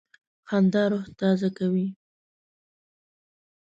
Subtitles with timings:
[0.49, 1.87] خندا روح تازه کوي.